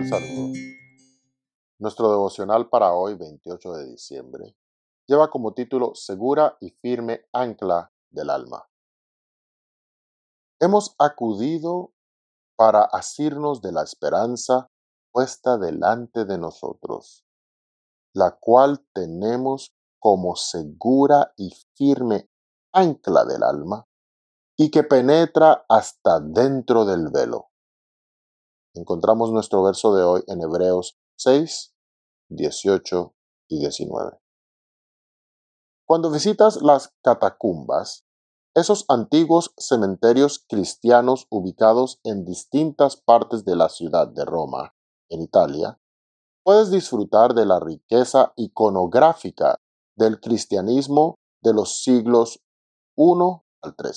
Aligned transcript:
cordial. 0.00 0.52
Nuestro 1.78 2.10
devocional 2.10 2.68
para 2.68 2.92
hoy, 2.94 3.14
28 3.14 3.72
de 3.74 3.86
diciembre, 3.90 4.56
lleva 5.06 5.30
como 5.30 5.52
título 5.52 5.94
Segura 5.94 6.56
y 6.60 6.70
firme 6.70 7.26
ancla 7.32 7.92
del 8.10 8.30
alma. 8.30 8.68
Hemos 10.60 10.94
acudido 10.98 11.92
para 12.56 12.82
asirnos 12.82 13.60
de 13.60 13.72
la 13.72 13.82
esperanza 13.82 14.70
puesta 15.12 15.58
delante 15.58 16.24
de 16.24 16.38
nosotros, 16.38 17.24
la 18.14 18.36
cual 18.38 18.84
tenemos 18.92 19.74
como 19.98 20.36
segura 20.36 21.32
y 21.36 21.50
firme 21.74 22.30
ancla 22.72 23.24
del 23.24 23.42
alma 23.42 23.86
y 24.56 24.70
que 24.70 24.84
penetra 24.84 25.64
hasta 25.68 26.20
dentro 26.20 26.84
del 26.84 27.08
velo. 27.10 27.50
Encontramos 28.74 29.30
nuestro 29.30 29.62
verso 29.62 29.94
de 29.94 30.02
hoy 30.02 30.24
en 30.26 30.42
Hebreos 30.42 30.98
6, 31.16 31.74
18 32.30 33.14
y 33.48 33.60
19. 33.60 34.18
Cuando 35.86 36.10
visitas 36.10 36.60
las 36.60 36.92
catacumbas, 37.02 38.04
esos 38.54 38.84
antiguos 38.88 39.54
cementerios 39.58 40.44
cristianos 40.48 41.26
ubicados 41.30 42.00
en 42.02 42.24
distintas 42.24 42.96
partes 42.96 43.44
de 43.44 43.54
la 43.54 43.68
ciudad 43.68 44.08
de 44.08 44.24
Roma, 44.24 44.74
en 45.08 45.22
Italia, 45.22 45.80
puedes 46.42 46.70
disfrutar 46.70 47.34
de 47.34 47.46
la 47.46 47.60
riqueza 47.60 48.32
iconográfica 48.36 49.60
del 49.96 50.20
cristianismo 50.20 51.14
de 51.42 51.54
los 51.54 51.82
siglos 51.82 52.42
I 52.96 53.12
al 53.62 53.76
III. 53.78 53.92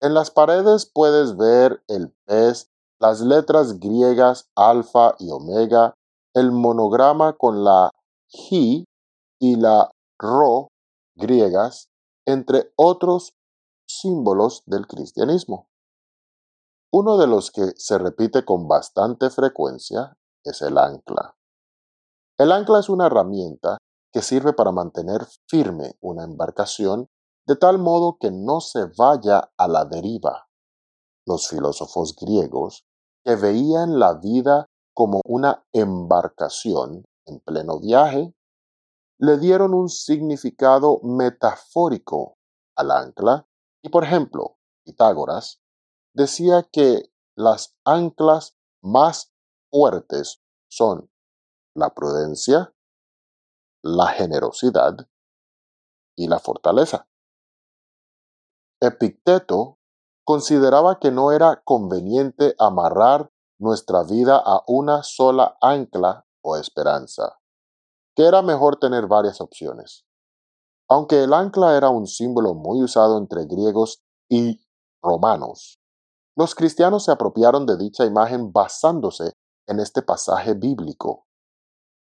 En 0.00 0.14
las 0.14 0.30
paredes 0.30 0.90
puedes 0.92 1.36
ver 1.36 1.82
el 1.88 2.14
pez, 2.26 2.70
las 3.00 3.20
letras 3.20 3.78
griegas 3.78 4.48
alfa 4.56 5.14
y 5.18 5.30
omega, 5.30 5.94
el 6.34 6.52
monograma 6.52 7.34
con 7.34 7.64
la 7.64 7.90
G 8.32 8.84
y 9.40 9.56
la 9.56 9.90
Ro 10.18 10.68
griegas, 11.14 11.88
entre 12.26 12.72
otros 12.76 13.34
símbolos 13.88 14.62
del 14.66 14.86
cristianismo. 14.86 15.68
Uno 16.92 17.18
de 17.18 17.26
los 17.26 17.50
que 17.50 17.72
se 17.76 17.98
repite 17.98 18.44
con 18.44 18.66
bastante 18.66 19.30
frecuencia 19.30 20.16
es 20.44 20.62
el 20.62 20.78
ancla. 20.78 21.36
El 22.38 22.52
ancla 22.52 22.80
es 22.80 22.88
una 22.88 23.06
herramienta 23.06 23.78
que 24.12 24.22
sirve 24.22 24.52
para 24.52 24.72
mantener 24.72 25.26
firme 25.48 25.96
una 26.00 26.24
embarcación 26.24 27.08
de 27.46 27.56
tal 27.56 27.78
modo 27.78 28.16
que 28.18 28.30
no 28.30 28.60
se 28.60 28.86
vaya 28.96 29.50
a 29.56 29.68
la 29.68 29.84
deriva. 29.84 30.48
Los 31.26 31.48
filósofos 31.48 32.14
griegos, 32.16 32.84
que 33.28 33.36
veían 33.36 33.98
la 33.98 34.14
vida 34.14 34.70
como 34.94 35.20
una 35.26 35.62
embarcación 35.74 37.04
en 37.26 37.40
pleno 37.40 37.78
viaje, 37.78 38.34
le 39.18 39.36
dieron 39.36 39.74
un 39.74 39.90
significado 39.90 41.00
metafórico 41.02 42.38
al 42.74 42.90
ancla 42.90 43.46
y, 43.84 43.90
por 43.90 44.04
ejemplo, 44.04 44.56
Pitágoras 44.82 45.60
decía 46.14 46.66
que 46.72 47.12
las 47.36 47.76
anclas 47.84 48.56
más 48.82 49.30
fuertes 49.70 50.40
son 50.70 51.10
la 51.74 51.90
prudencia, 51.90 52.74
la 53.82 54.06
generosidad 54.06 55.06
y 56.16 56.28
la 56.28 56.38
fortaleza. 56.38 57.06
Epicteto 58.80 59.77
consideraba 60.28 60.98
que 60.98 61.10
no 61.10 61.32
era 61.32 61.62
conveniente 61.64 62.54
amarrar 62.58 63.30
nuestra 63.58 64.02
vida 64.02 64.36
a 64.36 64.62
una 64.66 65.02
sola 65.02 65.56
ancla 65.62 66.26
o 66.44 66.58
esperanza, 66.58 67.38
que 68.14 68.26
era 68.26 68.42
mejor 68.42 68.76
tener 68.76 69.06
varias 69.06 69.40
opciones. 69.40 70.04
Aunque 70.86 71.24
el 71.24 71.32
ancla 71.32 71.78
era 71.78 71.88
un 71.88 72.06
símbolo 72.06 72.52
muy 72.52 72.82
usado 72.82 73.16
entre 73.16 73.46
griegos 73.46 74.02
y 74.28 74.60
romanos, 75.02 75.80
los 76.36 76.54
cristianos 76.54 77.06
se 77.06 77.12
apropiaron 77.12 77.64
de 77.64 77.78
dicha 77.78 78.04
imagen 78.04 78.52
basándose 78.52 79.32
en 79.66 79.80
este 79.80 80.02
pasaje 80.02 80.52
bíblico 80.52 81.26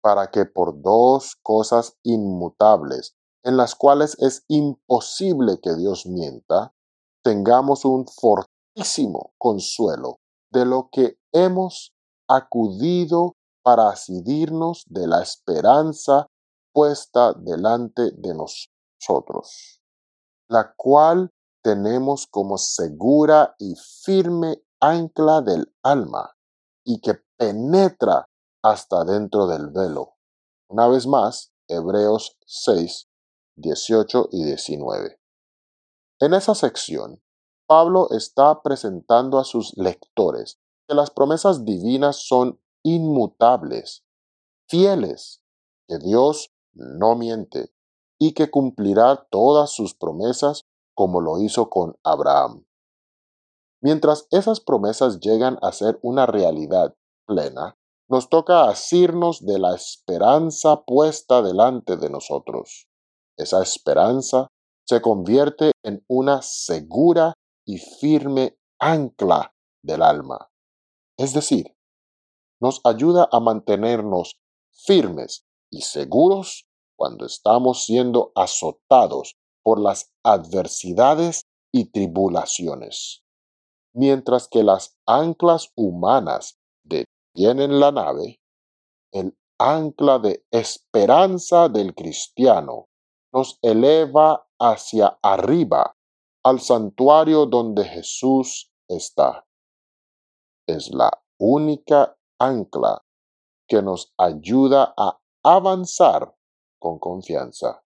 para 0.00 0.30
que 0.30 0.44
por 0.46 0.80
dos 0.80 1.34
cosas 1.42 1.98
inmutables, 2.04 3.16
en 3.42 3.56
las 3.56 3.74
cuales 3.74 4.16
es 4.20 4.44
imposible 4.46 5.58
que 5.60 5.74
Dios 5.74 6.06
mienta, 6.06 6.75
tengamos 7.26 7.84
un 7.84 8.06
fortísimo 8.06 9.32
consuelo 9.36 10.20
de 10.52 10.64
lo 10.64 10.88
que 10.92 11.18
hemos 11.32 11.92
acudido 12.28 13.34
para 13.64 13.88
asidirnos 13.88 14.84
de 14.86 15.08
la 15.08 15.24
esperanza 15.24 16.28
puesta 16.72 17.32
delante 17.32 18.12
de 18.12 18.32
nosotros, 18.32 19.82
la 20.48 20.72
cual 20.76 21.32
tenemos 21.64 22.28
como 22.28 22.58
segura 22.58 23.56
y 23.58 23.74
firme 23.74 24.62
ancla 24.80 25.40
del 25.40 25.74
alma 25.82 26.30
y 26.84 27.00
que 27.00 27.14
penetra 27.36 28.26
hasta 28.62 29.04
dentro 29.04 29.48
del 29.48 29.70
velo. 29.70 30.14
Una 30.68 30.86
vez 30.86 31.08
más, 31.08 31.50
Hebreos 31.66 32.36
6, 32.46 33.08
18 33.56 34.28
y 34.30 34.44
19. 34.44 35.18
En 36.18 36.32
esa 36.32 36.54
sección, 36.54 37.22
Pablo 37.66 38.08
está 38.10 38.62
presentando 38.62 39.38
a 39.38 39.44
sus 39.44 39.76
lectores 39.76 40.58
que 40.88 40.94
las 40.94 41.10
promesas 41.10 41.64
divinas 41.64 42.26
son 42.26 42.58
inmutables, 42.82 44.04
fieles, 44.68 45.42
que 45.88 45.98
Dios 45.98 46.54
no 46.72 47.16
miente 47.16 47.72
y 48.18 48.32
que 48.32 48.50
cumplirá 48.50 49.26
todas 49.30 49.70
sus 49.72 49.94
promesas 49.94 50.62
como 50.94 51.20
lo 51.20 51.38
hizo 51.38 51.68
con 51.68 51.98
Abraham. 52.02 52.64
Mientras 53.82 54.26
esas 54.30 54.60
promesas 54.60 55.20
llegan 55.20 55.58
a 55.60 55.72
ser 55.72 55.98
una 56.02 56.24
realidad 56.24 56.96
plena, 57.26 57.76
nos 58.08 58.30
toca 58.30 58.70
asirnos 58.70 59.44
de 59.44 59.58
la 59.58 59.74
esperanza 59.74 60.82
puesta 60.84 61.42
delante 61.42 61.96
de 61.96 62.08
nosotros. 62.08 62.88
Esa 63.36 63.62
esperanza 63.62 64.48
se 64.88 65.00
convierte 65.00 65.72
en 65.82 66.04
una 66.08 66.42
segura 66.42 67.34
y 67.66 67.78
firme 67.78 68.56
ancla 68.78 69.52
del 69.82 70.02
alma. 70.02 70.50
Es 71.18 71.32
decir, 71.32 71.76
nos 72.60 72.80
ayuda 72.84 73.28
a 73.32 73.40
mantenernos 73.40 74.36
firmes 74.72 75.44
y 75.70 75.82
seguros 75.82 76.66
cuando 76.96 77.26
estamos 77.26 77.84
siendo 77.84 78.32
azotados 78.34 79.34
por 79.62 79.80
las 79.80 80.12
adversidades 80.22 81.42
y 81.72 81.90
tribulaciones. 81.90 83.22
Mientras 83.92 84.48
que 84.48 84.62
las 84.62 84.96
anclas 85.06 85.72
humanas 85.74 86.58
en 87.36 87.80
la 87.80 87.92
nave, 87.92 88.40
el 89.12 89.36
ancla 89.58 90.18
de 90.18 90.44
esperanza 90.50 91.68
del 91.68 91.94
cristiano 91.94 92.86
nos 93.32 93.58
eleva 93.60 94.45
hacia 94.60 95.18
arriba 95.22 95.96
al 96.44 96.60
santuario 96.60 97.46
donde 97.46 97.84
Jesús 97.84 98.72
está. 98.88 99.46
Es 100.66 100.90
la 100.92 101.10
única 101.38 102.16
ancla 102.38 103.02
que 103.68 103.82
nos 103.82 104.12
ayuda 104.16 104.94
a 104.96 105.18
avanzar 105.42 106.34
con 106.78 106.98
confianza, 106.98 107.82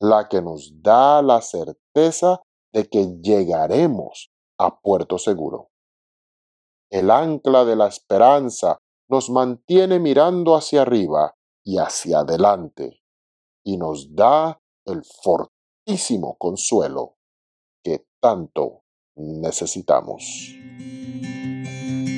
la 0.00 0.28
que 0.28 0.42
nos 0.42 0.82
da 0.82 1.22
la 1.22 1.40
certeza 1.40 2.42
de 2.72 2.88
que 2.88 3.18
llegaremos 3.20 4.30
a 4.58 4.80
puerto 4.80 5.18
seguro 5.18 5.70
el 6.94 7.10
ancla 7.10 7.64
de 7.64 7.74
la 7.74 7.88
esperanza, 7.88 8.78
nos 9.08 9.28
mantiene 9.28 9.98
mirando 9.98 10.54
hacia 10.54 10.82
arriba 10.82 11.34
y 11.64 11.78
hacia 11.78 12.20
adelante, 12.20 13.02
y 13.64 13.76
nos 13.76 14.14
da 14.14 14.60
el 14.84 15.02
consuelo 16.38 17.18
que 17.82 18.06
tanto 18.20 18.84
necesitamos. 19.16 20.54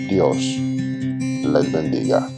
Dios 0.08 0.36
les 0.38 1.72
bendiga. 1.72 2.28